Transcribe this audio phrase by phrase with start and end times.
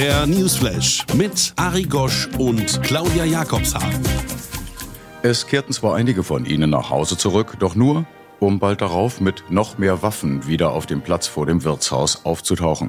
[0.00, 4.00] Der Newsflash mit Ari Gosch und Claudia Jakobshagen.
[5.20, 8.06] Es kehrten zwar einige von ihnen nach Hause zurück, doch nur,
[8.38, 12.88] um bald darauf mit noch mehr Waffen wieder auf dem Platz vor dem Wirtshaus aufzutauchen.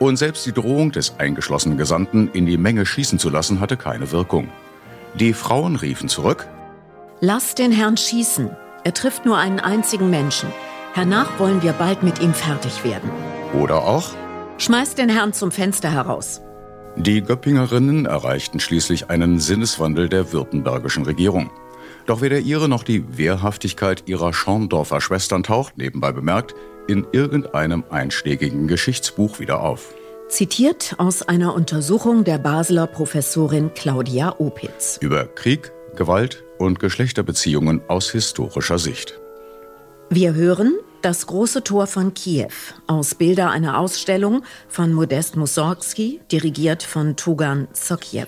[0.00, 4.10] Und selbst die Drohung des eingeschlossenen Gesandten, in die Menge schießen zu lassen, hatte keine
[4.10, 4.48] Wirkung.
[5.14, 6.48] Die Frauen riefen zurück,
[7.20, 8.50] Lass den Herrn schießen.
[8.82, 10.48] Er trifft nur einen einzigen Menschen.
[10.94, 13.08] Hernach wollen wir bald mit ihm fertig werden.
[13.52, 14.10] oder auch,
[14.58, 16.40] Schmeiß den Herrn zum Fenster heraus.
[16.96, 21.50] Die Göppingerinnen erreichten schließlich einen Sinneswandel der württembergischen Regierung.
[22.06, 26.54] Doch weder ihre noch die Wehrhaftigkeit ihrer Schorndorfer Schwestern taucht, nebenbei bemerkt,
[26.86, 29.94] in irgendeinem einschlägigen Geschichtsbuch wieder auf.
[30.28, 34.98] Zitiert aus einer Untersuchung der Basler Professorin Claudia Opitz.
[35.00, 39.20] Über Krieg, Gewalt und Geschlechterbeziehungen aus historischer Sicht.
[40.10, 42.48] Wir hören das große Tor von Kiew
[42.86, 48.26] aus Bilder einer Ausstellung von Modest Mussorgsky, dirigiert von Tugan Sokiew.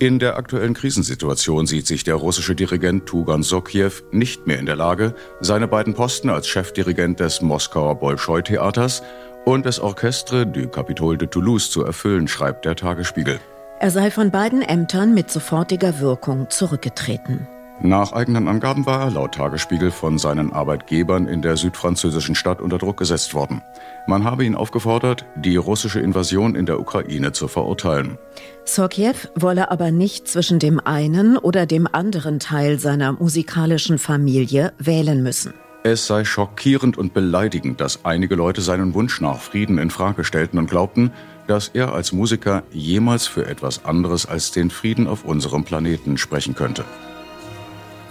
[0.00, 4.74] In der aktuellen Krisensituation sieht sich der russische Dirigent Tugan Sokiew nicht mehr in der
[4.74, 9.02] Lage, seine beiden Posten als Chefdirigent des Moskauer Bolschoi-Theaters
[9.44, 13.40] und des Orchestre du Capitole de Toulouse zu erfüllen, schreibt der Tagesspiegel.
[13.78, 17.46] Er sei von beiden Ämtern mit sofortiger Wirkung zurückgetreten.
[17.82, 22.76] Nach eigenen Angaben war er laut Tagesspiegel von seinen Arbeitgebern in der südfranzösischen Stadt unter
[22.76, 23.62] Druck gesetzt worden.
[24.06, 28.18] Man habe ihn aufgefordert, die russische Invasion in der Ukraine zu verurteilen.
[28.66, 35.22] Sokiew wolle aber nicht zwischen dem einen oder dem anderen Teil seiner musikalischen Familie wählen
[35.22, 35.54] müssen.
[35.82, 40.58] Es sei schockierend und beleidigend, dass einige Leute seinen Wunsch nach Frieden in Frage stellten
[40.58, 41.12] und glaubten,
[41.46, 46.54] dass er als Musiker jemals für etwas anderes als den Frieden auf unserem Planeten sprechen
[46.54, 46.84] könnte.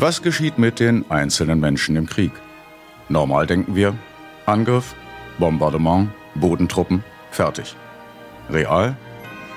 [0.01, 2.31] Was geschieht mit den einzelnen Menschen im Krieg?
[3.09, 3.93] Normal denken wir,
[4.45, 4.95] Angriff,
[5.39, 7.75] Bombardement, Bodentruppen, fertig.
[8.49, 8.95] Real,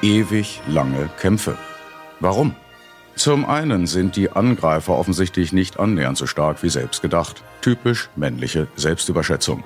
[0.03, 1.57] ewig lange Kämpfe.
[2.19, 2.57] Warum?
[3.15, 7.45] Zum einen sind die Angreifer offensichtlich nicht annähernd so stark wie selbst gedacht.
[7.61, 9.63] Typisch männliche Selbstüberschätzung.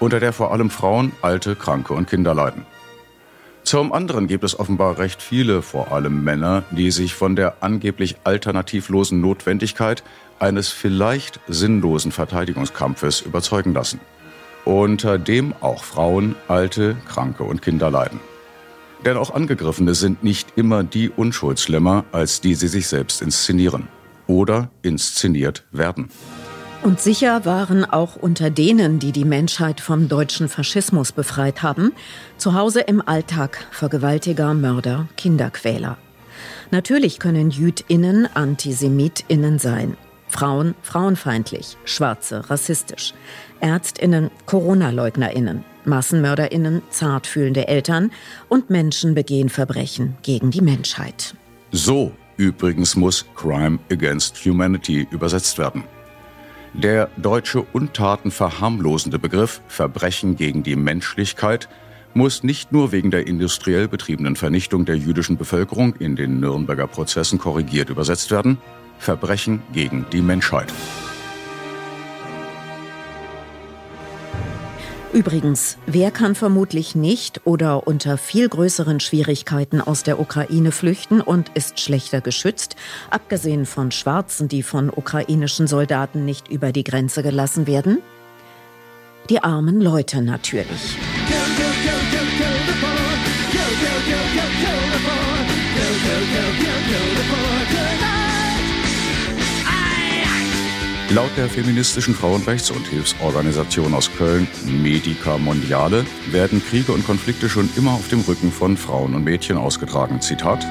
[0.00, 2.64] Unter der vor allem Frauen, Alte, Kranke und Kinder leiden.
[3.66, 8.14] Zum anderen gibt es offenbar recht viele, vor allem Männer, die sich von der angeblich
[8.22, 10.04] alternativlosen Notwendigkeit
[10.38, 13.98] eines vielleicht sinnlosen Verteidigungskampfes überzeugen lassen.
[14.64, 18.20] Unter dem auch Frauen, Alte, Kranke und Kinder leiden.
[19.04, 23.88] Denn auch Angegriffene sind nicht immer die Unschuldslämmer, als die sie sich selbst inszenieren
[24.28, 26.10] oder inszeniert werden.
[26.82, 31.92] Und sicher waren auch unter denen, die die Menschheit vom deutschen Faschismus befreit haben,
[32.36, 35.98] zu Hause im Alltag Vergewaltiger, Mörder, Kinderquäler.
[36.70, 39.96] Natürlich können JüdInnen AntisemitInnen sein.
[40.28, 43.14] Frauen frauenfeindlich, Schwarze rassistisch,
[43.60, 48.10] ÄrztInnen Corona-LeugnerInnen, MassenmörderInnen zartfühlende Eltern
[48.48, 51.34] und Menschen begehen Verbrechen gegen die Menschheit.
[51.70, 55.84] So übrigens muss Crime Against Humanity übersetzt werden.
[56.76, 61.70] Der deutsche untatenverharmlosende Begriff Verbrechen gegen die Menschlichkeit
[62.12, 67.38] muss nicht nur wegen der industriell betriebenen Vernichtung der jüdischen Bevölkerung in den Nürnberger Prozessen
[67.38, 68.58] korrigiert übersetzt werden,
[68.98, 70.70] Verbrechen gegen die Menschheit.
[75.16, 81.50] Übrigens, wer kann vermutlich nicht oder unter viel größeren Schwierigkeiten aus der Ukraine flüchten und
[81.54, 82.76] ist schlechter geschützt,
[83.08, 88.02] abgesehen von Schwarzen, die von ukrainischen Soldaten nicht über die Grenze gelassen werden?
[89.30, 90.98] Die armen Leute natürlich.
[101.10, 107.70] Laut der feministischen Frauenrechts- und Hilfsorganisation aus Köln, Medica Mondiale, werden Kriege und Konflikte schon
[107.76, 110.20] immer auf dem Rücken von Frauen und Mädchen ausgetragen.
[110.20, 110.66] Zitat.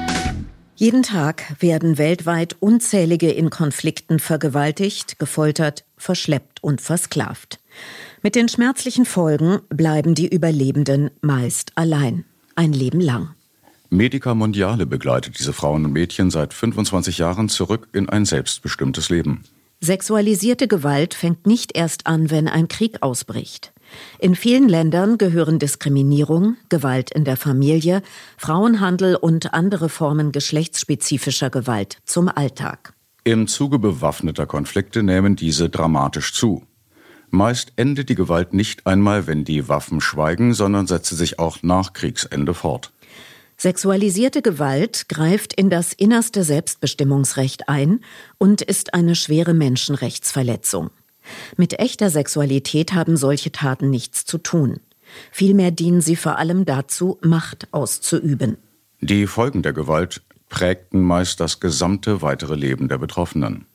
[0.74, 7.58] Jeden Tag werden weltweit unzählige in Konflikten vergewaltigt, gefoltert, verschleppt und versklavt.
[8.22, 13.30] Mit den schmerzlichen Folgen bleiben die Überlebenden meist allein, ein Leben lang.
[13.88, 19.42] Medica Mondiale begleitet diese Frauen und Mädchen seit 25 Jahren zurück in ein selbstbestimmtes Leben.
[19.86, 23.72] Sexualisierte Gewalt fängt nicht erst an, wenn ein Krieg ausbricht.
[24.18, 28.02] In vielen Ländern gehören Diskriminierung, Gewalt in der Familie,
[28.36, 32.94] Frauenhandel und andere Formen geschlechtsspezifischer Gewalt zum Alltag.
[33.22, 36.64] Im Zuge bewaffneter Konflikte nehmen diese dramatisch zu.
[37.30, 41.92] Meist endet die Gewalt nicht einmal, wenn die Waffen schweigen, sondern setzt sich auch nach
[41.92, 42.92] Kriegsende fort.
[43.58, 48.00] Sexualisierte Gewalt greift in das innerste Selbstbestimmungsrecht ein
[48.38, 50.90] und ist eine schwere Menschenrechtsverletzung.
[51.56, 54.80] Mit echter Sexualität haben solche Taten nichts zu tun.
[55.30, 58.58] Vielmehr dienen sie vor allem dazu, Macht auszuüben.
[59.00, 63.66] Die Folgen der Gewalt prägten meist das gesamte weitere Leben der Betroffenen.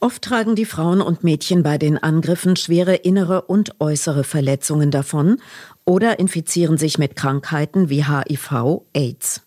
[0.00, 5.40] Oft tragen die Frauen und Mädchen bei den Angriffen schwere innere und äußere Verletzungen davon
[5.84, 9.42] oder infizieren sich mit Krankheiten wie HIV, AIDS.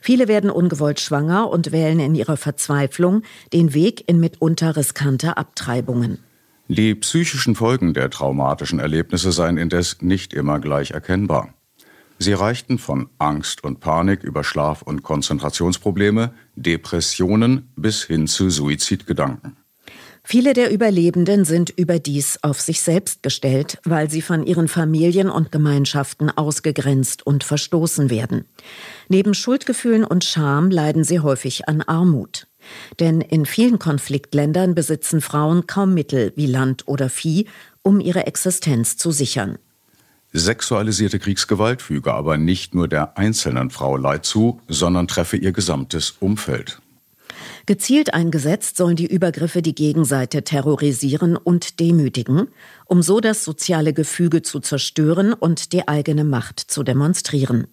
[0.00, 3.22] Viele werden ungewollt schwanger und wählen in ihrer Verzweiflung
[3.52, 6.18] den Weg in mitunter riskante Abtreibungen.
[6.68, 11.55] Die psychischen Folgen der traumatischen Erlebnisse seien indes nicht immer gleich erkennbar.
[12.18, 19.56] Sie reichten von Angst und Panik über Schlaf- und Konzentrationsprobleme, Depressionen bis hin zu Suizidgedanken.
[20.28, 25.52] Viele der Überlebenden sind überdies auf sich selbst gestellt, weil sie von ihren Familien und
[25.52, 28.44] Gemeinschaften ausgegrenzt und verstoßen werden.
[29.08, 32.48] Neben Schuldgefühlen und Scham leiden sie häufig an Armut.
[32.98, 37.46] Denn in vielen Konfliktländern besitzen Frauen kaum Mittel wie Land oder Vieh,
[37.82, 39.58] um ihre Existenz zu sichern.
[40.40, 46.14] Sexualisierte Kriegsgewalt füge aber nicht nur der einzelnen Frau Leid zu, sondern treffe ihr gesamtes
[46.20, 46.80] Umfeld.
[47.66, 52.46] Gezielt eingesetzt sollen die Übergriffe die Gegenseite terrorisieren und demütigen,
[52.84, 57.66] um so das soziale Gefüge zu zerstören und die eigene Macht zu demonstrieren.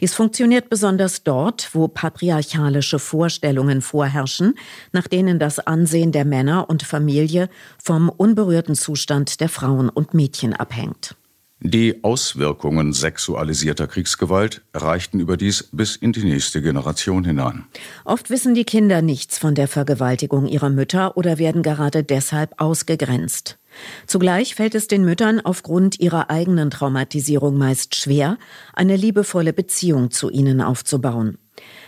[0.00, 4.54] Dies funktioniert besonders dort, wo patriarchalische Vorstellungen vorherrschen,
[4.92, 7.50] nach denen das Ansehen der Männer und Familie
[7.82, 11.14] vom unberührten Zustand der Frauen und Mädchen abhängt.
[11.60, 17.64] Die Auswirkungen sexualisierter Kriegsgewalt reichten überdies bis in die nächste Generation hinein.
[18.04, 23.58] Oft wissen die Kinder nichts von der Vergewaltigung ihrer Mütter oder werden gerade deshalb ausgegrenzt.
[24.06, 28.38] Zugleich fällt es den Müttern aufgrund ihrer eigenen Traumatisierung meist schwer,
[28.74, 31.38] eine liebevolle Beziehung zu ihnen aufzubauen.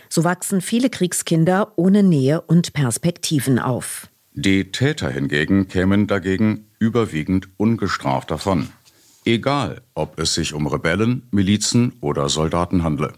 [0.09, 4.07] So wachsen viele Kriegskinder ohne Nähe und Perspektiven auf.
[4.33, 8.69] Die Täter hingegen kämen dagegen überwiegend ungestraft davon
[9.33, 13.13] egal ob es sich um Rebellen, Milizen oder Soldaten handle.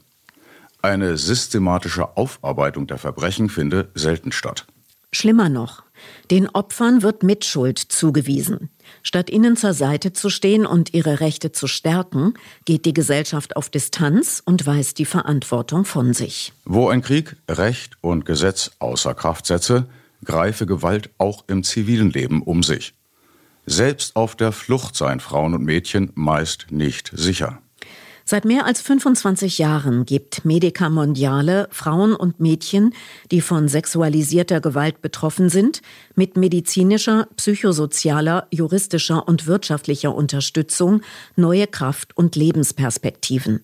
[0.81, 4.65] Eine systematische Aufarbeitung der Verbrechen finde selten statt.
[5.13, 5.83] Schlimmer noch,
[6.31, 8.69] den Opfern wird Mitschuld zugewiesen.
[9.03, 12.33] Statt ihnen zur Seite zu stehen und ihre Rechte zu stärken,
[12.65, 16.53] geht die Gesellschaft auf Distanz und weist die Verantwortung von sich.
[16.65, 19.87] Wo ein Krieg Recht und Gesetz außer Kraft setze,
[20.23, 22.93] greife Gewalt auch im zivilen Leben um sich.
[23.71, 27.61] Selbst auf der Flucht seien Frauen und Mädchen meist nicht sicher.
[28.25, 32.93] Seit mehr als 25 Jahren gibt Medica Mondiale Frauen und Mädchen,
[33.31, 35.81] die von sexualisierter Gewalt betroffen sind,
[36.15, 41.01] mit medizinischer, psychosozialer, juristischer und wirtschaftlicher Unterstützung
[41.37, 43.63] neue Kraft und Lebensperspektiven.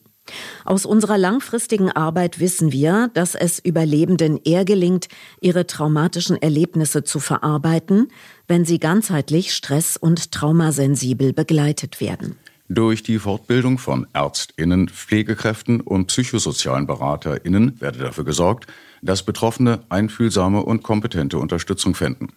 [0.66, 5.08] Aus unserer langfristigen Arbeit wissen wir, dass es Überlebenden eher gelingt,
[5.42, 8.10] ihre traumatischen Erlebnisse zu verarbeiten,
[8.48, 12.38] wenn sie ganzheitlich stress- und traumasensibel begleitet werden.
[12.70, 18.68] Durch die Fortbildung von Ärztinnen, Pflegekräften und psychosozialen Beraterinnen werde dafür gesorgt,
[19.02, 22.34] dass Betroffene einfühlsame und kompetente Unterstützung finden.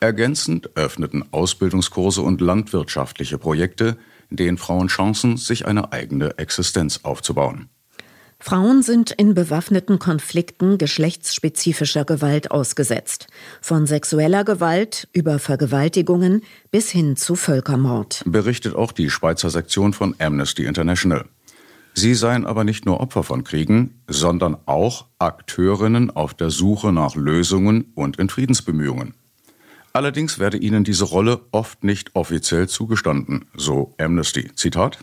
[0.00, 3.96] Ergänzend öffneten Ausbildungskurse und landwirtschaftliche Projekte
[4.30, 7.68] den Frauen Chancen, sich eine eigene Existenz aufzubauen.
[8.40, 13.26] Frauen sind in bewaffneten Konflikten geschlechtsspezifischer Gewalt ausgesetzt,
[13.60, 18.22] von sexueller Gewalt über Vergewaltigungen bis hin zu Völkermord.
[18.26, 21.24] Berichtet auch die Schweizer Sektion von Amnesty International.
[21.94, 27.16] Sie seien aber nicht nur Opfer von Kriegen, sondern auch Akteurinnen auf der Suche nach
[27.16, 29.14] Lösungen und in Friedensbemühungen.
[29.92, 34.50] Allerdings werde ihnen diese Rolle oft nicht offiziell zugestanden, so Amnesty.
[34.54, 34.98] Zitat.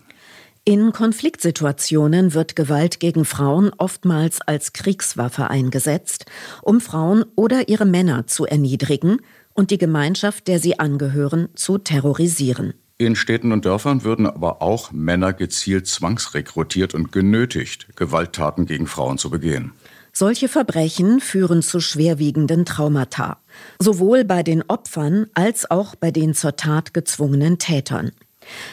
[0.67, 6.25] In Konfliktsituationen wird Gewalt gegen Frauen oftmals als Kriegswaffe eingesetzt,
[6.63, 9.19] um Frauen oder ihre Männer zu erniedrigen
[9.53, 12.73] und die Gemeinschaft, der sie angehören, zu terrorisieren.
[12.97, 19.17] In Städten und Dörfern würden aber auch Männer gezielt zwangsrekrutiert und genötigt, Gewalttaten gegen Frauen
[19.17, 19.73] zu begehen.
[20.17, 23.43] Solche Verbrechen führen zu schwerwiegenden Traumata,
[23.79, 28.13] sowohl bei den Opfern als auch bei den zur Tat gezwungenen Tätern.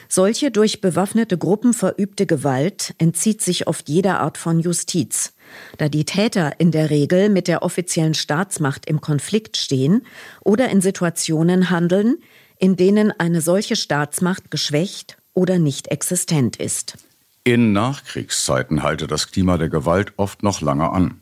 [0.08, 5.34] Solche durch bewaffnete Gruppen verübte Gewalt entzieht sich oft jeder Art von Justiz,
[5.78, 10.06] da die Täter in der Regel mit der offiziellen Staatsmacht im Konflikt stehen
[10.44, 12.18] oder in Situationen handeln,
[12.60, 16.98] in denen eine solche Staatsmacht geschwächt oder nicht existent ist.
[17.42, 21.21] In Nachkriegszeiten halte das Klima der Gewalt oft noch lange an.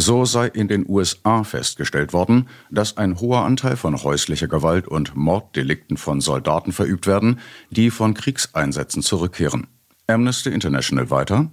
[0.00, 5.14] So sei in den USA festgestellt worden, dass ein hoher Anteil von häuslicher Gewalt und
[5.14, 7.38] Morddelikten von Soldaten verübt werden,
[7.68, 9.66] die von Kriegseinsätzen zurückkehren.
[10.06, 11.50] Amnesty International weiter.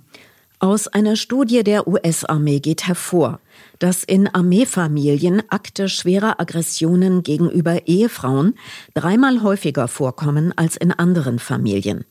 [0.59, 3.41] Aus einer Studie der US-Armee geht hervor,
[3.79, 8.53] dass in Armeefamilien Akte schwerer Aggressionen gegenüber Ehefrauen
[8.93, 12.05] dreimal häufiger vorkommen als in anderen Familien.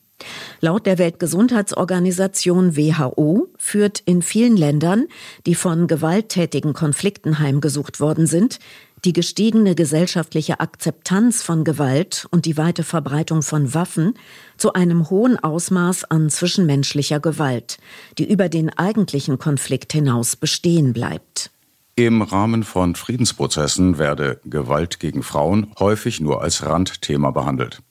[0.59, 5.07] Laut der Weltgesundheitsorganisation WHO führt in vielen Ländern,
[5.45, 8.59] die von gewalttätigen Konflikten heimgesucht worden sind,
[9.05, 14.15] die gestiegene gesellschaftliche Akzeptanz von Gewalt und die weite Verbreitung von Waffen
[14.57, 17.77] zu einem hohen Ausmaß an zwischenmenschlicher Gewalt,
[18.17, 21.51] die über den eigentlichen Konflikt hinaus bestehen bleibt.
[21.95, 27.81] Im Rahmen von Friedensprozessen werde Gewalt gegen Frauen häufig nur als Randthema behandelt.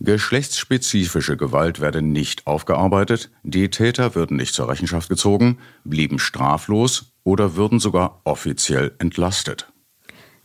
[0.00, 7.56] Geschlechtsspezifische Gewalt werde nicht aufgearbeitet, die Täter würden nicht zur Rechenschaft gezogen, blieben straflos oder
[7.56, 9.72] würden sogar offiziell entlastet.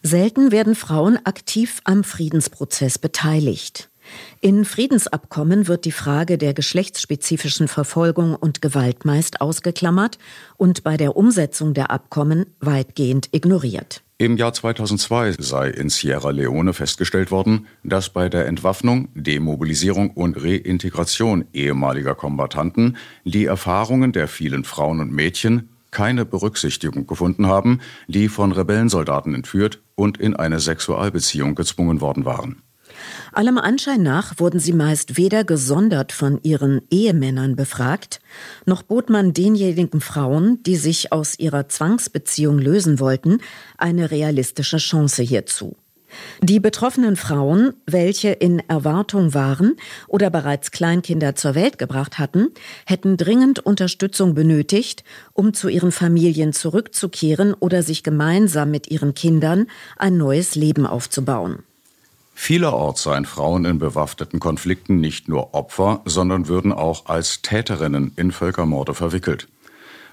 [0.03, 3.90] Selten werden Frauen aktiv am Friedensprozess beteiligt.
[4.39, 10.17] In Friedensabkommen wird die Frage der geschlechtsspezifischen Verfolgung und Gewalt meist ausgeklammert
[10.57, 14.01] und bei der Umsetzung der Abkommen weitgehend ignoriert.
[14.21, 20.37] Im Jahr 2002 sei in Sierra Leone festgestellt worden, dass bei der Entwaffnung, Demobilisierung und
[20.37, 28.27] Reintegration ehemaliger Kombattanten die Erfahrungen der vielen Frauen und Mädchen keine Berücksichtigung gefunden haben, die
[28.29, 32.61] von Rebellensoldaten entführt und in eine Sexualbeziehung gezwungen worden waren.
[33.31, 38.19] Allem Anschein nach wurden sie meist weder gesondert von ihren Ehemännern befragt,
[38.65, 43.39] noch bot man denjenigen Frauen, die sich aus ihrer Zwangsbeziehung lösen wollten,
[43.77, 45.75] eine realistische Chance hierzu.
[46.41, 49.75] Die betroffenen Frauen, welche in Erwartung waren
[50.07, 52.49] oder bereits Kleinkinder zur Welt gebracht hatten,
[52.85, 55.03] hätten dringend Unterstützung benötigt,
[55.33, 59.67] um zu ihren Familien zurückzukehren oder sich gemeinsam mit ihren Kindern
[59.97, 61.63] ein neues Leben aufzubauen.
[62.33, 68.31] Vielerorts seien Frauen in bewaffneten Konflikten nicht nur Opfer, sondern würden auch als Täterinnen in
[68.31, 69.47] Völkermorde verwickelt.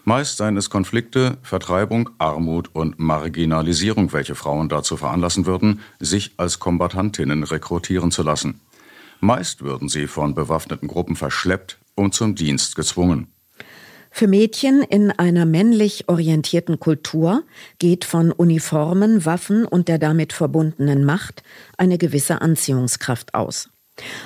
[0.04, 6.58] Meist seien es Konflikte, Vertreibung, Armut und Marginalisierung, welche Frauen dazu veranlassen würden, sich als
[6.58, 8.60] Kombattantinnen rekrutieren zu lassen.
[9.20, 13.26] Meist würden sie von bewaffneten Gruppen verschleppt und zum Dienst gezwungen.
[14.18, 17.44] Für Mädchen in einer männlich orientierten Kultur
[17.78, 21.44] geht von Uniformen, Waffen und der damit verbundenen Macht
[21.76, 23.70] eine gewisse Anziehungskraft aus.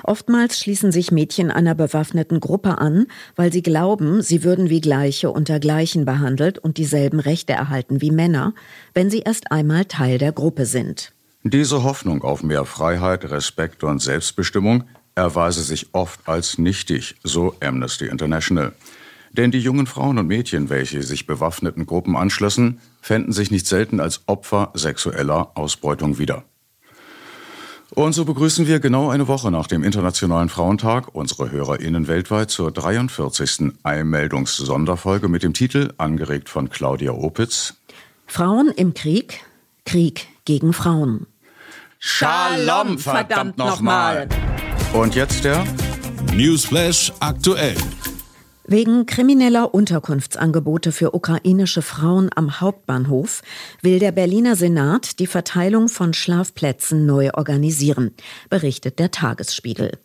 [0.03, 3.07] Oftmals schließen sich Mädchen einer bewaffneten Gruppe an,
[3.37, 8.13] weil sie glauben, sie würden wie Gleiche unter Gleichen behandelt und dieselben Rechte erhalten wie
[8.13, 8.55] Männer,
[8.95, 11.13] wenn sie erst einmal Teil der Gruppe sind.
[11.43, 14.85] Diese Hoffnung auf mehr Freiheit, Respekt und Selbstbestimmung
[15.15, 18.73] erweise sich oft als nichtig, so Amnesty International.
[19.33, 23.99] Denn die jungen Frauen und Mädchen, welche sich bewaffneten Gruppen anschlossen, fänden sich nicht selten
[23.99, 26.45] als Opfer sexueller Ausbeutung wieder.
[27.95, 32.71] Und so begrüßen wir genau eine Woche nach dem Internationalen Frauentag unsere HörerInnen weltweit zur
[32.73, 33.73] 43.
[33.83, 37.75] Einmeldungs-Sonderfolge mit dem Titel, angeregt von Claudia Opitz.
[38.27, 39.45] Frauen im Krieg,
[39.85, 41.27] Krieg gegen Frauen.
[41.99, 44.27] Shalom, verdammt nochmal!
[44.95, 45.65] Und jetzt der
[46.35, 47.77] Newsflash aktuell.
[48.73, 53.43] Wegen krimineller Unterkunftsangebote für ukrainische Frauen am Hauptbahnhof
[53.83, 58.13] will der Berliner Senat die Verteilung von Schlafplätzen neu organisieren,
[58.49, 59.99] berichtet der Tagesspiegel.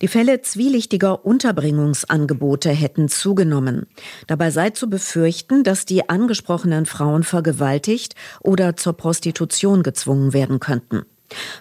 [0.00, 3.84] Die Fälle zwielichtiger Unterbringungsangebote hätten zugenommen.
[4.26, 11.02] Dabei sei zu befürchten, dass die angesprochenen Frauen vergewaltigt oder zur Prostitution gezwungen werden könnten.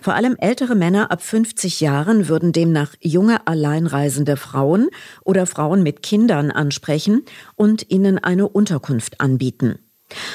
[0.01, 4.89] Vor allem ältere Männer ab 50 Jahren würden demnach junge alleinreisende Frauen
[5.23, 7.23] oder Frauen mit Kindern ansprechen
[7.55, 9.79] und ihnen eine Unterkunft anbieten.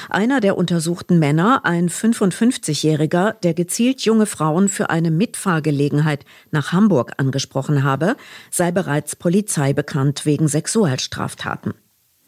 [0.09, 7.13] Einer der untersuchten Männer, ein 55-Jähriger, der gezielt junge Frauen für eine Mitfahrgelegenheit nach Hamburg
[7.17, 8.15] angesprochen habe,
[8.51, 11.73] sei bereits Polizei bekannt wegen Sexualstraftaten.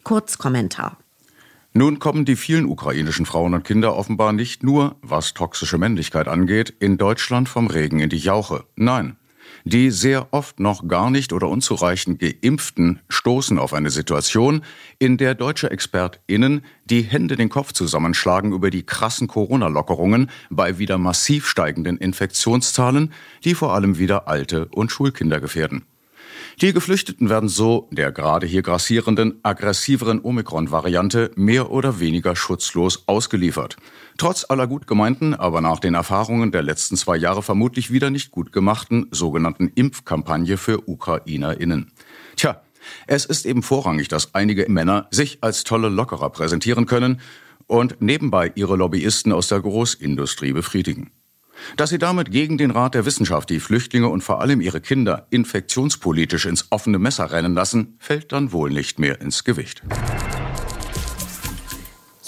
[0.02, 0.98] Kurzkommentar.
[1.76, 6.72] Nun kommen die vielen ukrainischen Frauen und Kinder offenbar nicht nur, was toxische Männlichkeit angeht,
[6.80, 8.64] in Deutschland vom Regen in die Jauche.
[8.76, 9.16] Nein,
[9.64, 14.62] die sehr oft noch gar nicht oder unzureichend geimpften stoßen auf eine Situation,
[14.98, 20.96] in der deutsche ExpertInnen die Hände den Kopf zusammenschlagen über die krassen Corona-Lockerungen bei wieder
[20.96, 23.12] massiv steigenden Infektionszahlen,
[23.44, 25.84] die vor allem wieder Alte und Schulkinder gefährden.
[26.62, 33.76] Die Geflüchteten werden so der gerade hier grassierenden, aggressiveren Omikron-Variante mehr oder weniger schutzlos ausgeliefert.
[34.16, 38.30] Trotz aller gut gemeinten, aber nach den Erfahrungen der letzten zwei Jahre vermutlich wieder nicht
[38.30, 41.92] gut gemachten sogenannten Impfkampagne für UkrainerInnen.
[42.36, 42.62] Tja,
[43.06, 47.20] es ist eben vorrangig, dass einige Männer sich als tolle Lockerer präsentieren können
[47.66, 51.10] und nebenbei ihre Lobbyisten aus der Großindustrie befriedigen.
[51.76, 55.26] Dass sie damit gegen den Rat der Wissenschaft die Flüchtlinge und vor allem ihre Kinder
[55.30, 59.82] infektionspolitisch ins offene Messer rennen lassen, fällt dann wohl nicht mehr ins Gewicht.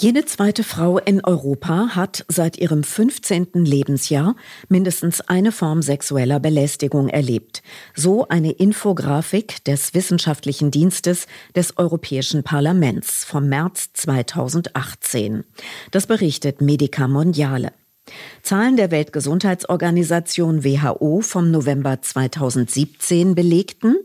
[0.01, 3.49] Jede zweite Frau in Europa hat seit ihrem 15.
[3.65, 4.37] Lebensjahr
[4.69, 7.61] mindestens eine Form sexueller Belästigung erlebt.
[7.95, 15.43] So eine Infografik des Wissenschaftlichen Dienstes des Europäischen Parlaments vom März 2018.
[15.91, 17.73] Das berichtet Medica Mondiale.
[18.41, 23.95] Zahlen der Weltgesundheitsorganisation WHO vom November 2017 belegten,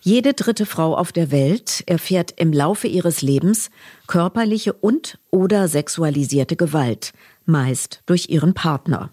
[0.00, 3.70] jede dritte Frau auf der Welt erfährt im Laufe ihres Lebens
[4.06, 7.12] körperliche und oder sexualisierte Gewalt,
[7.46, 9.10] meist durch ihren Partner.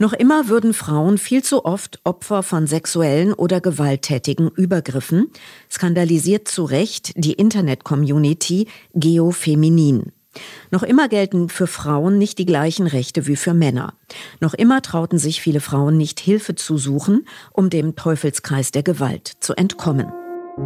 [0.00, 5.30] Noch immer würden Frauen viel zu oft Opfer von sexuellen oder gewalttätigen Übergriffen,
[5.70, 10.12] skandalisiert zu Recht die Internet-Community Geofeminin.
[10.70, 13.94] Noch immer gelten für Frauen nicht die gleichen Rechte wie für Männer.
[14.40, 19.32] Noch immer trauten sich viele Frauen nicht Hilfe zu suchen, um dem Teufelskreis der Gewalt
[19.40, 20.12] zu entkommen.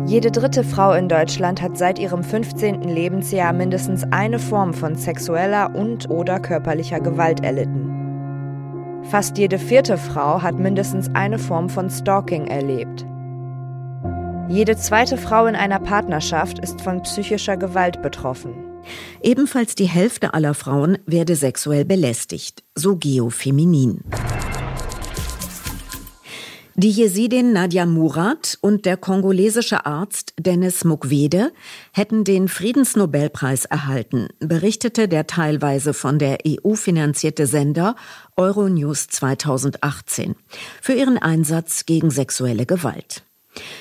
[0.06, 2.82] Jede dritte Frau in Deutschland hat seit ihrem 15.
[2.82, 9.02] Lebensjahr mindestens eine Form von sexueller und/oder körperlicher Gewalt erlitten.
[9.04, 13.04] Fast jede vierte Frau hat mindestens eine Form von Stalking erlebt.
[14.48, 18.71] Jede zweite Frau in einer Partnerschaft ist von psychischer Gewalt betroffen.
[19.22, 24.00] Ebenfalls die Hälfte aller Frauen werde sexuell belästigt, so Geofeminin.
[26.74, 31.52] Die Jesidin Nadia Murad und der kongolesische Arzt Dennis Mukwege
[31.92, 37.94] hätten den Friedensnobelpreis erhalten, berichtete der teilweise von der EU finanzierte Sender
[38.36, 40.34] Euronews 2018
[40.80, 43.22] für ihren Einsatz gegen sexuelle Gewalt.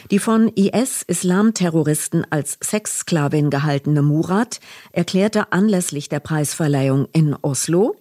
[0.09, 4.59] Die von IS-Islam-Terroristen als Sexsklavin gehaltene Murat
[4.91, 7.95] erklärte anlässlich der Preisverleihung in Oslo,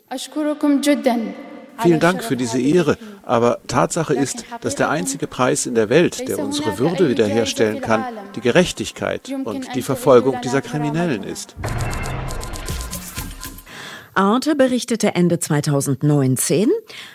[1.83, 2.99] Vielen Dank für diese Ehre.
[3.23, 8.05] Aber Tatsache ist, dass der einzige Preis in der Welt, der unsere Würde wiederherstellen kann,
[8.37, 11.57] die Gerechtigkeit und die Verfolgung dieser Kriminellen ist.
[14.21, 16.69] Arte berichtete Ende 2019,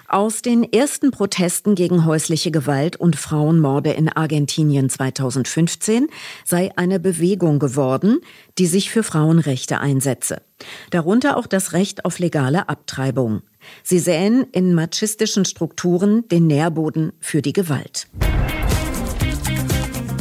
[0.08, 6.08] aus den ersten Protesten gegen häusliche Gewalt und Frauenmorde in Argentinien 2015
[6.46, 8.22] sei eine Bewegung geworden,
[8.58, 10.42] die sich für Frauenrechte einsetze.
[10.90, 13.44] Darunter auch das Recht auf legale Abtreibung.
[13.84, 18.08] Sie säen in machistischen Strukturen den Nährboden für die Gewalt.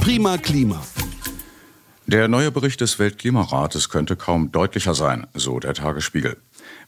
[0.03, 0.85] Prima Klima.
[2.07, 6.37] Der neue Bericht des Weltklimarates könnte kaum deutlicher sein, so der Tagesspiegel.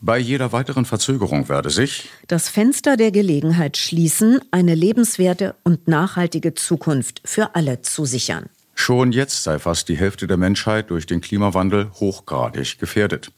[0.01, 6.55] Bei jeder weiteren Verzögerung werde sich das Fenster der Gelegenheit schließen, eine lebenswerte und nachhaltige
[6.55, 8.47] Zukunft für alle zu sichern.
[8.75, 13.33] Schon jetzt sei fast die Hälfte der Menschheit durch den Klimawandel hochgradig gefährdet.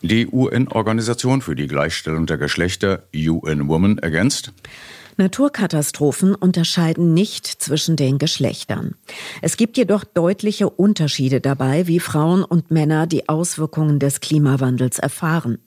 [0.00, 4.52] Die UN-Organisation für die Gleichstellung der Geschlechter UN Women ergänzt,
[5.16, 8.94] Naturkatastrophen unterscheiden nicht zwischen den Geschlechtern.
[9.42, 15.58] Es gibt jedoch deutliche Unterschiede dabei, wie Frauen und Männer die Auswirkungen des Klimawandels erfahren.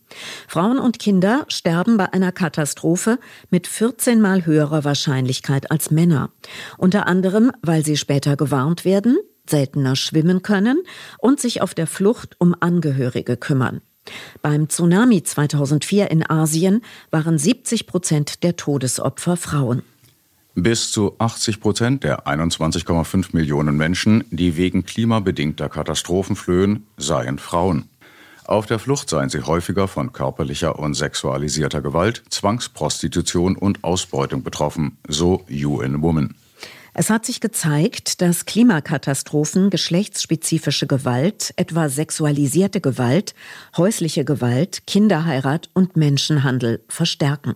[0.47, 6.31] Frauen und Kinder sterben bei einer Katastrophe mit 14 mal höherer Wahrscheinlichkeit als Männer.
[6.77, 9.17] Unter anderem, weil sie später gewarnt werden,
[9.49, 10.83] seltener schwimmen können
[11.19, 13.81] und sich auf der Flucht um Angehörige kümmern.
[14.41, 19.84] Beim Tsunami 2004 in Asien waren 70 Prozent der Todesopfer Frauen.
[20.56, 27.86] Bis zu 80 Prozent der 21,5 Millionen Menschen, die wegen klimabedingter Katastrophen flöhen, seien Frauen.
[28.43, 34.98] Auf der Flucht seien sie häufiger von körperlicher und sexualisierter Gewalt, Zwangsprostitution und Ausbeutung betroffen,
[35.08, 36.34] so UN Woman.
[36.99, 43.36] Es hat sich gezeigt, dass Klimakatastrophen geschlechtsspezifische Gewalt, etwa sexualisierte Gewalt,
[43.77, 47.53] häusliche Gewalt, Kinderheirat und Menschenhandel verstärken.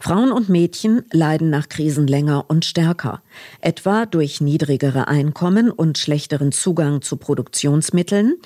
[0.00, 3.22] Frauen und Mädchen leiden nach Krisen länger und stärker,
[3.60, 8.36] etwa durch niedrigere Einkommen und schlechteren Zugang zu Produktionsmitteln,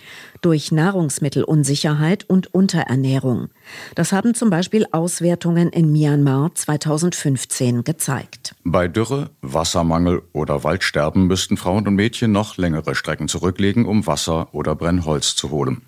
[0.41, 3.49] durch Nahrungsmittelunsicherheit und Unterernährung.
[3.95, 8.55] Das haben zum Beispiel Auswertungen in Myanmar 2015 gezeigt.
[8.65, 14.49] Bei Dürre, Wassermangel oder Waldsterben müssten Frauen und Mädchen noch längere Strecken zurücklegen, um Wasser
[14.55, 15.83] oder Brennholz zu holen.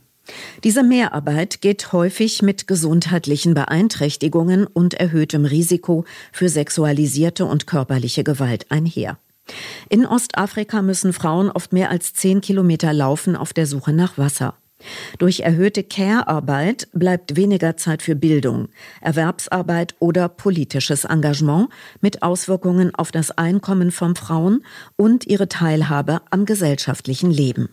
[0.63, 8.71] Diese Mehrarbeit geht häufig mit gesundheitlichen Beeinträchtigungen und erhöhtem Risiko für sexualisierte und körperliche Gewalt
[8.71, 9.19] einher.
[9.89, 14.55] In Ostafrika müssen Frauen oft mehr als zehn Kilometer laufen auf der Suche nach Wasser.
[15.19, 18.69] Durch erhöhte Care-Arbeit bleibt weniger Zeit für Bildung,
[19.01, 21.69] Erwerbsarbeit oder politisches Engagement
[22.01, 24.65] mit Auswirkungen auf das Einkommen von Frauen
[24.97, 27.69] und ihre Teilhabe am gesellschaftlichen Leben.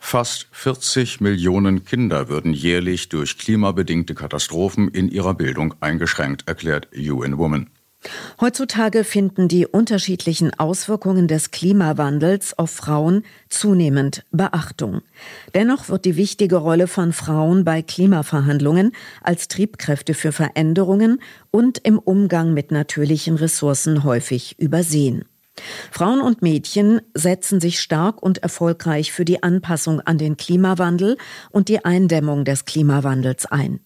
[0.00, 7.38] Fast 40 Millionen Kinder würden jährlich durch klimabedingte Katastrophen in ihrer Bildung eingeschränkt, erklärt UN
[7.38, 7.70] Woman.
[8.40, 15.02] Heutzutage finden die unterschiedlichen Auswirkungen des Klimawandels auf Frauen zunehmend Beachtung.
[15.54, 21.98] Dennoch wird die wichtige Rolle von Frauen bei Klimaverhandlungen als Triebkräfte für Veränderungen und im
[21.98, 25.24] Umgang mit natürlichen Ressourcen häufig übersehen.
[25.90, 31.16] Frauen und Mädchen setzen sich stark und erfolgreich für die Anpassung an den Klimawandel
[31.50, 33.80] und die Eindämmung des Klimawandels ein.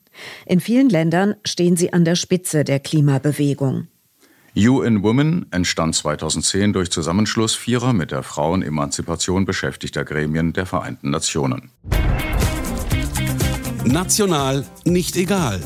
[0.46, 3.88] In vielen Ländern stehen sie an der Spitze der Klimabewegung.
[4.54, 11.70] UN Women entstand 2010 durch Zusammenschluss vierer mit der Frauenemanzipation beschäftigter Gremien der Vereinten Nationen.
[13.84, 15.60] National nicht egal.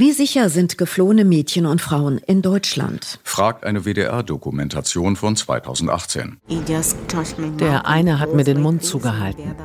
[0.00, 3.18] Wie sicher sind geflohene Mädchen und Frauen in Deutschland?
[3.24, 6.36] Fragt eine WDR-Dokumentation von 2018.
[7.58, 9.56] Der eine hat mir den Mund zugehalten.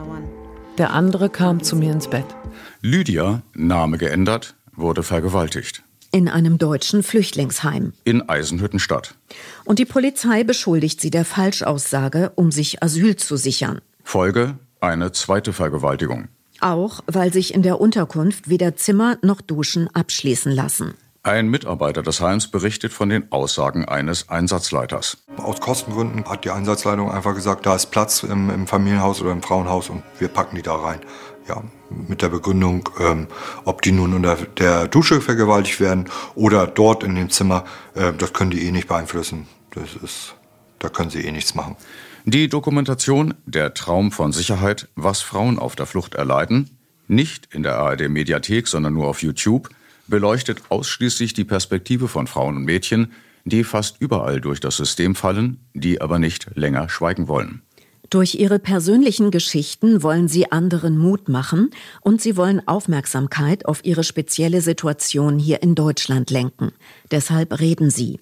[0.80, 2.26] Der andere kam zu mir ins Bett.
[2.82, 5.84] Lydia, Name geändert, wurde vergewaltigt.
[6.10, 7.94] In einem deutschen Flüchtlingsheim.
[8.04, 9.14] In Eisenhüttenstadt.
[9.66, 13.82] Und die Polizei beschuldigt sie der Falschaussage, um sich Asyl zu sichern.
[14.04, 16.30] Folge eine zweite Vergewaltigung.
[16.64, 20.94] Auch weil sich in der Unterkunft weder Zimmer noch Duschen abschließen lassen.
[21.22, 25.18] Ein Mitarbeiter des Heims berichtet von den Aussagen eines Einsatzleiters.
[25.36, 29.42] Aus Kostengründen hat die Einsatzleitung einfach gesagt, da ist Platz im, im Familienhaus oder im
[29.42, 31.02] Frauenhaus und wir packen die da rein.
[31.50, 33.28] Ja, mit der Begründung, ähm,
[33.66, 38.32] ob die nun unter der Dusche vergewaltigt werden oder dort in dem Zimmer, äh, das
[38.32, 39.48] können die eh nicht beeinflussen.
[39.72, 40.36] Das ist,
[40.80, 41.76] da können sie eh nichts machen.
[42.26, 46.70] Die Dokumentation Der Traum von Sicherheit, was Frauen auf der Flucht erleiden,
[47.10, 49.70] nicht in der ARD Mediathek, sondern nur auf YouTube,
[50.08, 53.12] beleuchtet ausschließlich die Perspektive von Frauen und Mädchen,
[53.44, 57.62] die fast überall durch das System fallen, die aber nicht länger schweigen wollen.
[58.10, 64.06] Durch ihre persönlichen Geschichten wollen sie anderen Mut machen und sie wollen Aufmerksamkeit auf ihre
[64.06, 66.72] spezielle Situation hier in Deutschland lenken.
[67.12, 68.22] Deshalb reden sie.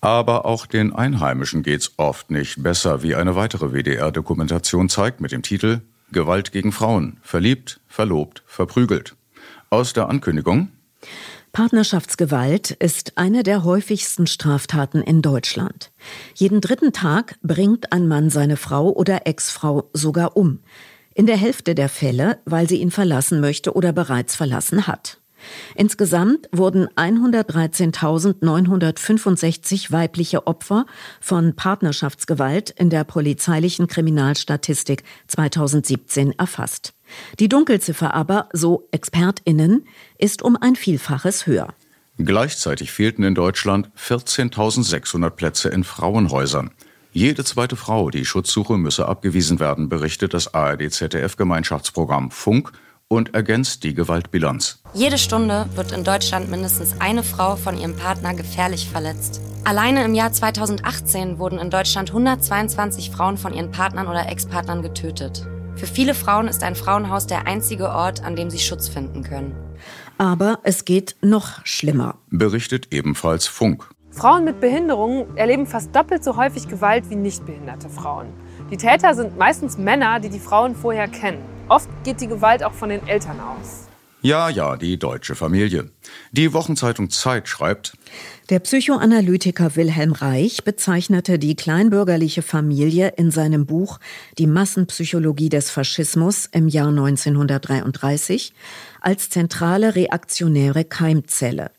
[0.00, 5.42] Aber auch den Einheimischen geht's oft nicht besser, wie eine weitere WDR-Dokumentation zeigt mit dem
[5.42, 5.82] Titel
[6.12, 7.18] Gewalt gegen Frauen.
[7.22, 9.14] Verliebt, verlobt, verprügelt.
[9.68, 10.68] Aus der Ankündigung.
[11.52, 15.90] Partnerschaftsgewalt ist eine der häufigsten Straftaten in Deutschland.
[16.34, 20.60] Jeden dritten Tag bringt ein Mann seine Frau oder Ex-Frau sogar um.
[21.14, 25.18] In der Hälfte der Fälle, weil sie ihn verlassen möchte oder bereits verlassen hat.
[25.74, 30.84] Insgesamt wurden 113.965 weibliche Opfer
[31.20, 36.92] von Partnerschaftsgewalt in der polizeilichen Kriminalstatistik 2017 erfasst.
[37.38, 39.86] Die Dunkelziffer aber, so Expertinnen,
[40.18, 41.72] ist um ein Vielfaches höher.
[42.18, 46.70] Gleichzeitig fehlten in Deutschland 14.600 Plätze in Frauenhäusern.
[47.12, 52.70] Jede zweite Frau, die Schutzsuche müsse abgewiesen werden, berichtet das ARD-ZDF-Gemeinschaftsprogramm Funk
[53.10, 54.82] und ergänzt die Gewaltbilanz.
[54.94, 59.40] Jede Stunde wird in Deutschland mindestens eine Frau von ihrem Partner gefährlich verletzt.
[59.64, 65.44] Alleine im Jahr 2018 wurden in Deutschland 122 Frauen von ihren Partnern oder Ex-Partnern getötet.
[65.74, 69.54] Für viele Frauen ist ein Frauenhaus der einzige Ort, an dem sie Schutz finden können.
[70.18, 72.16] Aber es geht noch schlimmer.
[72.30, 73.90] Berichtet ebenfalls Funk.
[74.12, 78.28] Frauen mit Behinderungen erleben fast doppelt so häufig Gewalt wie nichtbehinderte Frauen.
[78.70, 81.42] Die Täter sind meistens Männer, die die Frauen vorher kennen.
[81.70, 83.86] Oft geht die Gewalt auch von den Eltern aus.
[84.22, 85.88] Ja, ja, die deutsche Familie.
[86.32, 87.96] Die Wochenzeitung Zeit schreibt,
[88.50, 94.00] der Psychoanalytiker Wilhelm Reich bezeichnete die kleinbürgerliche Familie in seinem Buch
[94.36, 98.52] Die Massenpsychologie des Faschismus im Jahr 1933
[99.00, 101.70] als zentrale reaktionäre Keimzelle.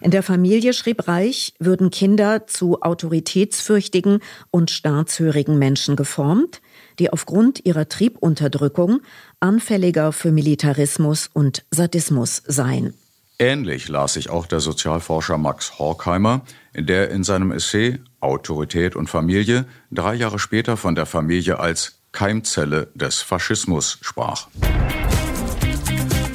[0.00, 6.62] In der Familie, schrieb Reich, würden Kinder zu autoritätsfürchtigen und staatshörigen Menschen geformt,
[6.98, 9.00] die aufgrund ihrer Triebunterdrückung
[9.40, 12.94] anfälliger für Militarismus und Sadismus seien.
[13.38, 16.42] Ähnlich las sich auch der Sozialforscher Max Horkheimer,
[16.74, 22.88] der in seinem Essay Autorität und Familie drei Jahre später von der Familie als Keimzelle
[22.94, 24.48] des Faschismus sprach.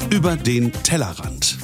[0.10, 1.58] Über den Tellerrand.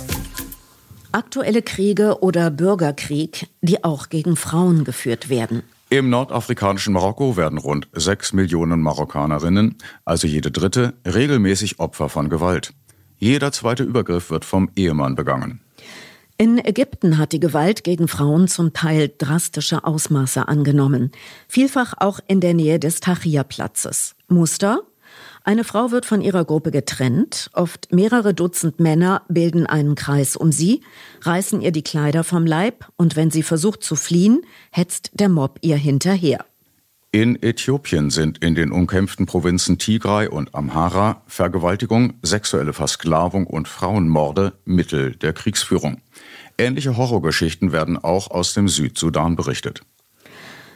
[1.11, 5.63] Aktuelle Kriege oder Bürgerkrieg, die auch gegen Frauen geführt werden.
[5.91, 9.75] Im nordafrikanischen Marokko werden rund sechs Millionen Marokkanerinnen,
[10.05, 12.73] also jede dritte, regelmäßig Opfer von Gewalt.
[13.17, 15.61] Jeder zweite Übergriff wird vom Ehemann begangen.
[16.37, 21.11] In Ägypten hat die Gewalt gegen Frauen zum Teil drastische Ausmaße angenommen,
[21.47, 24.15] vielfach auch in der Nähe des Tahrir-Platzes.
[24.27, 24.83] Muster?
[25.43, 30.51] Eine Frau wird von ihrer Gruppe getrennt, oft mehrere Dutzend Männer bilden einen Kreis um
[30.51, 30.81] sie,
[31.21, 35.59] reißen ihr die Kleider vom Leib und wenn sie versucht zu fliehen, hetzt der Mob
[35.61, 36.45] ihr hinterher.
[37.11, 44.53] In Äthiopien sind in den umkämpften Provinzen Tigray und Amhara Vergewaltigung, sexuelle Versklavung und Frauenmorde
[44.63, 46.01] Mittel der Kriegsführung.
[46.59, 49.81] Ähnliche Horrorgeschichten werden auch aus dem Südsudan berichtet.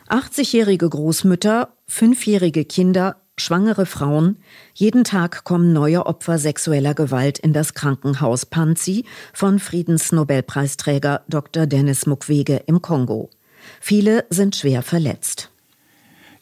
[0.09, 4.37] 80-jährige Großmütter, fünfjährige Kinder, schwangere Frauen.
[4.73, 11.65] Jeden Tag kommen neue Opfer sexueller Gewalt in das Krankenhaus Panzi von Friedensnobelpreisträger Dr.
[11.65, 13.29] Dennis Mukwege im Kongo.
[13.79, 15.49] Viele sind schwer verletzt.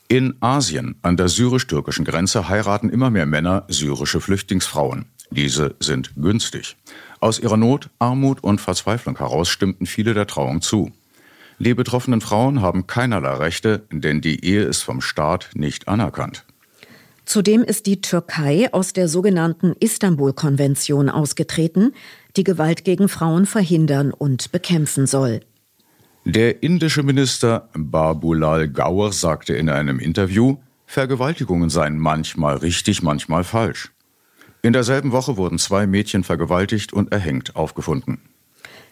[0.08, 5.06] In Asien, an der syrisch-türkischen Grenze, heiraten immer mehr Männer syrische Flüchtlingsfrauen.
[5.30, 6.76] Diese sind günstig.
[7.22, 10.92] Aus ihrer Not, Armut und Verzweiflung heraus stimmten viele der Trauung zu.
[11.60, 16.44] Die betroffenen Frauen haben keinerlei Rechte, denn die Ehe ist vom Staat nicht anerkannt.
[17.32, 21.94] Zudem ist die Türkei aus der sogenannten Istanbul-Konvention ausgetreten,
[22.36, 25.40] die Gewalt gegen Frauen verhindern und bekämpfen soll.
[26.26, 33.94] Der indische Minister Babulal Gaur sagte in einem Interview, Vergewaltigungen seien manchmal richtig, manchmal falsch.
[34.62, 38.20] In derselben Woche wurden zwei Mädchen vergewaltigt und erhängt aufgefunden.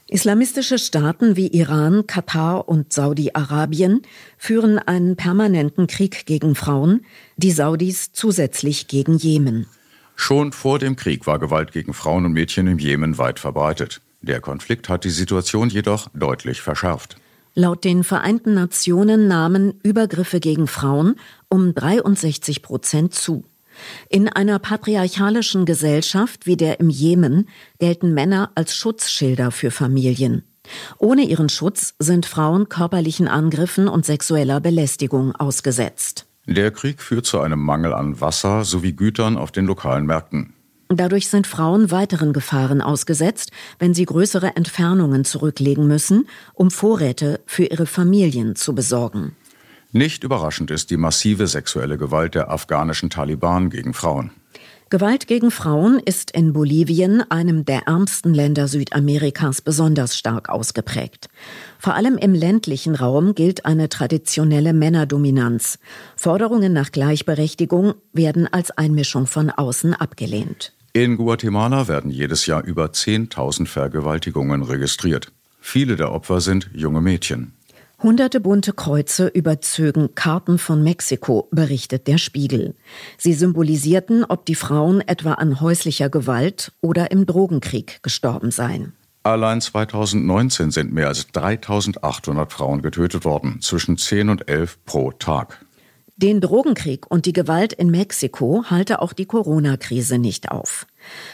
[0.10, 4.02] Islamistische Staaten wie Iran, Katar und Saudi-Arabien
[4.40, 7.06] führen einen permanenten Krieg gegen Frauen,
[7.38, 9.68] die Saudis zusätzlich gegen Jemen.
[10.16, 14.02] Schon vor dem Krieg war Gewalt gegen Frauen und Mädchen im Jemen weit verbreitet.
[14.22, 17.18] Der Konflikt hat die Situation jedoch deutlich verschärft.
[17.54, 21.18] Laut den Vereinten Nationen nahmen Übergriffe gegen Frauen
[21.50, 23.44] um 63 Prozent zu.
[24.10, 27.48] In einer patriarchalischen Gesellschaft wie der im Jemen
[27.80, 30.44] gelten Männer als Schutzschilder für Familien.
[30.98, 36.28] Ohne ihren Schutz sind Frauen körperlichen Angriffen und sexueller Belästigung ausgesetzt.
[36.46, 40.54] Der Krieg führt zu einem Mangel an Wasser sowie Gütern auf den lokalen Märkten.
[40.92, 47.66] Dadurch sind Frauen weiteren Gefahren ausgesetzt, wenn sie größere Entfernungen zurücklegen müssen, um Vorräte für
[47.66, 49.36] ihre Familien zu besorgen.
[49.92, 54.32] Nicht überraschend ist die massive sexuelle Gewalt der afghanischen Taliban gegen Frauen.
[54.92, 61.30] Gewalt gegen Frauen ist in Bolivien, einem der ärmsten Länder Südamerikas, besonders stark ausgeprägt.
[61.78, 65.78] Vor allem im ländlichen Raum gilt eine traditionelle Männerdominanz.
[66.16, 70.74] Forderungen nach Gleichberechtigung werden als Einmischung von außen abgelehnt.
[70.94, 75.32] In Guatemala werden jedes Jahr über 10.000 Vergewaltigungen registriert.
[75.60, 77.54] Viele der Opfer sind junge Mädchen.
[78.02, 82.76] Hunderte bunte Kreuze überzögen Karten von Mexiko, berichtet der Spiegel.
[83.18, 88.94] Sie symbolisierten, ob die Frauen etwa an häuslicher Gewalt oder im Drogenkrieg gestorben seien.
[89.24, 95.66] Allein 2019 sind mehr als 3800 Frauen getötet worden, zwischen 10 und 11 pro Tag.
[96.16, 100.88] Den Drogenkrieg und die Gewalt in Mexiko halte auch die Corona-Krise nicht auf.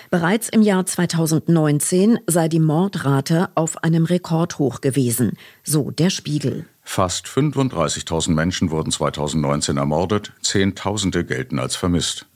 [0.10, 6.66] Bereits im Jahr 2019 sei die Mordrate auf einem Rekordhoch gewesen, so der Spiegel.
[6.84, 12.28] Fast 35.000 Menschen wurden 2019 ermordet, Zehntausende gelten als vermisst.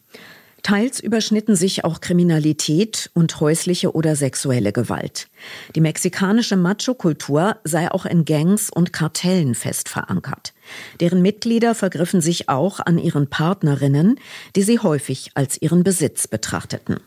[0.63, 5.27] Teils überschnitten sich auch Kriminalität und häusliche oder sexuelle Gewalt.
[5.75, 10.53] Die mexikanische Macho-Kultur sei auch in Gangs und Kartellen fest verankert.
[10.99, 14.19] Deren Mitglieder vergriffen sich auch an ihren Partnerinnen,
[14.55, 16.99] die sie häufig als ihren Besitz betrachteten.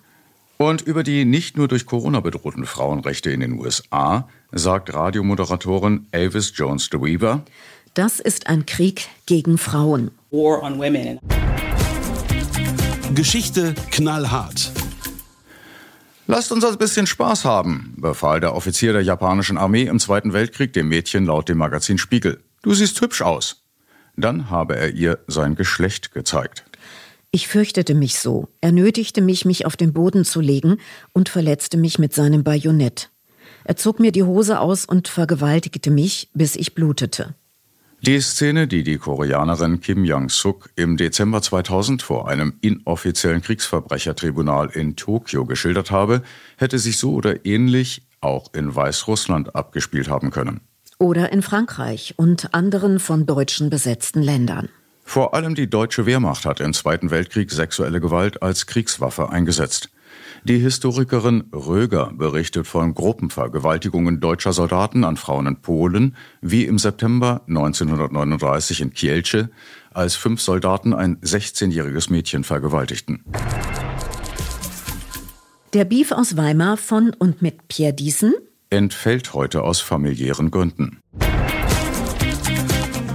[0.58, 6.52] Und über die nicht nur durch Corona bedrohten Frauenrechte in den USA sagt Radiomoderatorin Elvis
[6.54, 7.42] Jones de Weaver,
[7.94, 10.12] das ist ein Krieg gegen Frauen.
[10.30, 11.18] War on women.
[13.14, 14.72] Geschichte knallhart.
[16.26, 20.72] Lasst uns ein bisschen Spaß haben, befahl der Offizier der japanischen Armee im Zweiten Weltkrieg
[20.72, 22.42] dem Mädchen laut dem Magazin Spiegel.
[22.62, 23.64] Du siehst hübsch aus.
[24.16, 26.64] Dann habe er ihr sein Geschlecht gezeigt.
[27.34, 28.48] Ich fürchtete mich so.
[28.60, 30.76] Er nötigte mich, mich auf den Boden zu legen
[31.14, 33.08] und verletzte mich mit seinem Bajonett.
[33.64, 37.34] Er zog mir die Hose aus und vergewaltigte mich, bis ich blutete.
[38.02, 44.96] Die Szene, die die Koreanerin Kim Jong-suk im Dezember 2000 vor einem inoffiziellen Kriegsverbrechertribunal in
[44.96, 46.22] Tokio geschildert habe,
[46.58, 50.60] hätte sich so oder ähnlich auch in Weißrussland abgespielt haben können.
[50.98, 54.68] Oder in Frankreich und anderen von Deutschen besetzten Ländern.
[55.04, 59.90] Vor allem die deutsche Wehrmacht hat im Zweiten Weltkrieg sexuelle Gewalt als Kriegswaffe eingesetzt.
[60.44, 67.42] Die Historikerin Röger berichtet von Gruppenvergewaltigungen deutscher Soldaten an Frauen in Polen, wie im September
[67.46, 69.50] 1939 in Kielce,
[69.92, 73.24] als fünf Soldaten ein 16-jähriges Mädchen vergewaltigten.
[75.74, 78.34] Der Beef aus Weimar von und mit Pierre Diesen
[78.68, 80.98] entfällt heute aus familiären Gründen.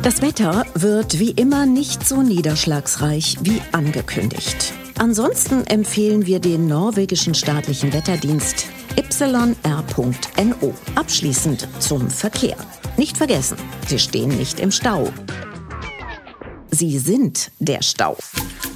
[0.07, 4.71] Das Wetter wird wie immer nicht so niederschlagsreich wie angekündigt.
[4.97, 10.73] Ansonsten empfehlen wir den norwegischen staatlichen Wetterdienst yr.no.
[10.95, 12.55] Abschließend zum Verkehr.
[12.95, 15.11] Nicht vergessen, Sie stehen nicht im Stau.
[16.71, 18.15] Sie sind der Stau.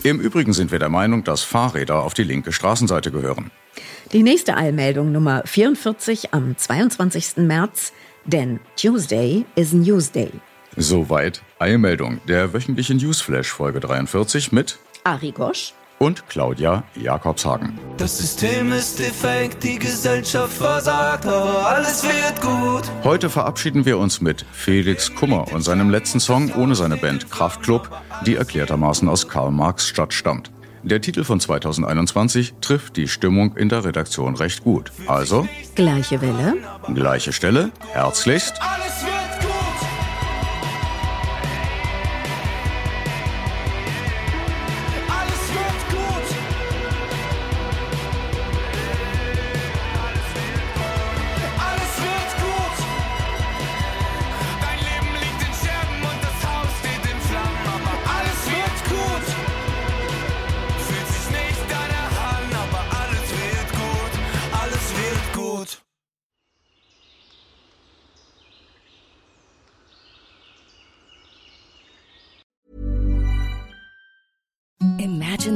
[0.04, 3.52] Im Übrigen sind wir der Meinung, dass Fahrräder auf die linke Straßenseite gehören.
[4.12, 7.38] Die nächste Eilmeldung Nummer 44 am 22.
[7.38, 7.94] März,
[8.26, 10.30] denn Tuesday is Newsday.
[10.77, 17.77] Soweit Eilmeldung, der wöchentliche Newsflash Folge 43 mit Ari Gosch und Claudia Jakobshagen.
[17.97, 22.84] Das System ist defekt, die Gesellschaft versagt, aber alles wird gut.
[23.03, 27.89] Heute verabschieden wir uns mit Felix Kummer und seinem letzten Song ohne seine Band Kraftklub,
[28.25, 30.51] die erklärtermaßen aus Karl Marx Stadt stammt.
[30.84, 34.91] Der Titel von 2021 trifft die Stimmung in der Redaktion recht gut.
[35.05, 36.55] Also, gleiche Welle,
[36.95, 38.60] gleiche Stelle, herzlichst.
[38.62, 39.20] Alles wird